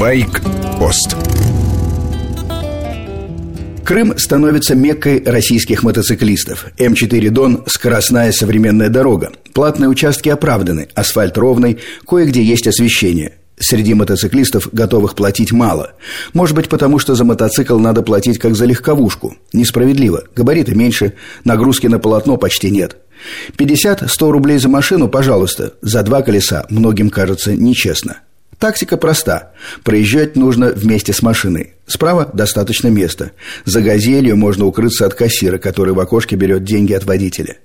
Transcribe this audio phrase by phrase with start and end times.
[0.00, 1.14] Байк-пост
[3.84, 6.68] Крым становится меккой российских мотоциклистов.
[6.78, 9.30] М4 Дон– скоростная современная дорога.
[9.52, 13.34] Платные участки оправданы, асфальт ровный, кое-где есть освещение.
[13.58, 15.92] Среди мотоциклистов готовых платить мало.
[16.32, 19.36] Может быть, потому что за мотоцикл надо платить как за легковушку.
[19.52, 20.24] Несправедливо.
[20.34, 21.12] Габариты меньше,
[21.44, 22.96] нагрузки на полотно почти нет.
[23.58, 25.74] 50-100 рублей за машину, пожалуйста.
[25.82, 28.20] За два колеса многим кажется нечестно.
[28.60, 29.52] Тактика проста.
[29.84, 31.72] Проезжать нужно вместе с машиной.
[31.86, 33.30] Справа достаточно места.
[33.64, 37.56] За газелью можно укрыться от кассира, который в окошке берет деньги от водителя.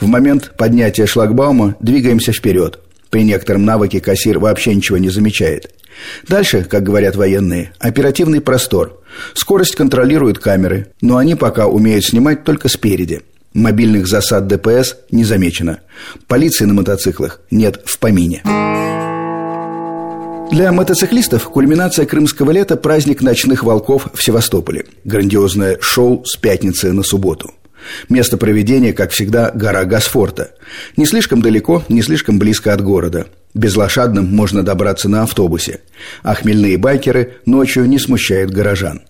[0.00, 2.80] В момент поднятия шлагбаума двигаемся вперед.
[3.10, 5.70] При некотором навыке кассир вообще ничего не замечает.
[6.26, 9.02] Дальше, как говорят военные, оперативный простор.
[9.34, 13.20] Скорость контролируют камеры, но они пока умеют снимать только спереди.
[13.52, 15.80] Мобильных засад ДПС не замечено.
[16.26, 18.42] Полиции на мотоциклах нет в помине.
[20.50, 24.86] Для мотоциклистов кульминация крымского лета– праздник ночных волков в Севастополе.
[25.04, 27.52] Грандиозное шоу с пятницы на субботу.
[28.08, 30.52] Место проведения, как всегда, гора Гасфорта.
[30.96, 33.26] Не слишком далеко, не слишком близко от города.
[33.52, 35.80] Безлошадным можно добраться на автобусе.
[36.22, 39.02] А хмельные байкеры ночью не смущают горожан.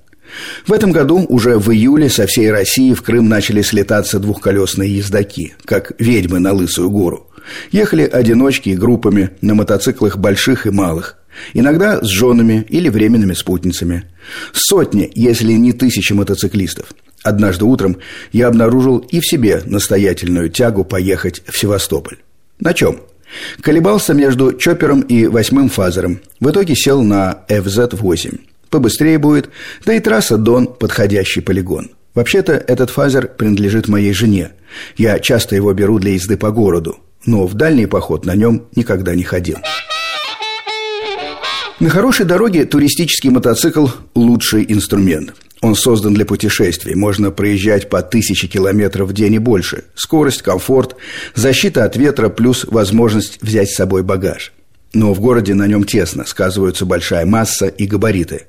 [0.66, 5.54] В этом году уже в июле со всей России в Крым начали слетаться двухколесные ездаки,
[5.64, 7.28] как ведьмы на Лысую гору.
[7.70, 11.17] Ехали одиночки и группами на мотоциклах больших и малых.
[11.54, 14.04] Иногда с женами или временными спутницами.
[14.52, 17.96] Сотни, если не тысячи мотоциклистов– Однажды утром
[18.32, 22.18] я обнаружил и в себе настоятельную тягу поехать в Севастополь.
[22.60, 23.00] На чем?
[23.60, 26.20] Колебался между чопером и восьмым фазером.
[26.40, 28.40] В итоге сел на FZ-8.
[28.70, 29.50] Побыстрее будет,
[29.84, 31.90] да и трасса Дон– подходящий полигон.
[32.14, 34.52] Вообще-то этот фазер принадлежит моей жене.
[34.96, 39.14] Я часто его беру для езды по городу, но в дальний поход на нем никогда
[39.14, 39.58] не ходил.
[41.80, 46.94] На хорошей дороге туристический мотоцикл– лучший инструмент– он создан для путешествий.
[46.94, 49.84] Можно проезжать по тысяче километров в день и больше.
[49.94, 50.96] Скорость, комфорт,
[51.34, 54.52] защита от ветра плюс возможность взять с собой багаж.
[54.94, 58.46] Но в городе на нем тесно, сказываются большая масса и габариты.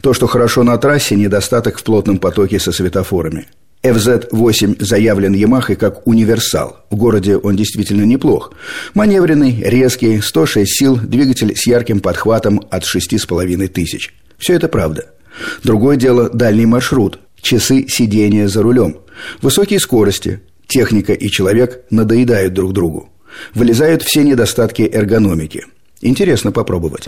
[0.00, 3.46] То, что хорошо на трассе, недостаток в плотном потоке со светофорами.
[3.82, 6.84] FZ-8 заявлен Ямахой как универсал.
[6.90, 8.52] В городе он действительно неплох.
[8.94, 14.14] Маневренный, резкий, 106 сил, двигатель с ярким подхватом от 6,5 тысяч.
[14.38, 15.06] Все это правда–
[15.62, 18.98] Другое дело– дальний маршрут, часы сидения за рулем,
[19.40, 23.08] высокие скорости, техника и человек надоедают друг другу.
[23.54, 25.64] Вылезают все недостатки эргономики.
[26.00, 27.06] Интересно попробовать.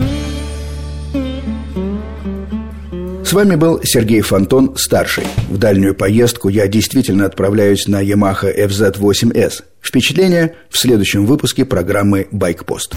[3.35, 5.25] Вами был Сергей Фонтон, старший.
[5.49, 9.61] В дальнюю поездку я действительно отправляюсь на Yamaha FZ8S.
[9.81, 12.95] Впечатление в следующем выпуске программы «Байкпост».